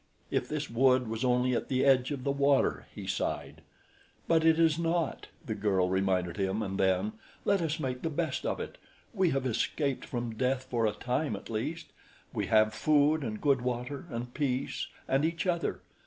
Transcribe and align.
"If 0.31 0.49
this 0.49 0.67
wood 0.67 1.07
was 1.07 1.23
only 1.23 1.53
at 1.55 1.67
the 1.69 1.85
edge 1.85 2.09
of 2.09 2.23
the 2.23 2.31
water," 2.31 2.87
he 2.91 3.05
sighed. 3.05 3.61
"But 4.27 4.43
it 4.43 4.57
is 4.57 4.79
not," 4.79 5.27
the 5.45 5.53
girl 5.53 5.89
reminded 5.89 6.37
him, 6.37 6.63
and 6.63 6.79
then: 6.79 7.11
"Let 7.45 7.61
us 7.61 7.79
make 7.79 8.01
the 8.01 8.09
best 8.09 8.43
of 8.43 8.59
it. 8.59 8.79
We 9.13 9.29
have 9.29 9.45
escaped 9.45 10.03
from 10.05 10.33
death 10.33 10.63
for 10.63 10.87
a 10.87 10.91
time 10.91 11.35
at 11.35 11.51
least. 11.51 11.91
We 12.33 12.47
have 12.47 12.73
food 12.73 13.23
and 13.23 13.39
good 13.39 13.61
water 13.61 14.05
and 14.09 14.33
peace 14.33 14.87
and 15.07 15.23
each 15.23 15.45
other. 15.45 15.81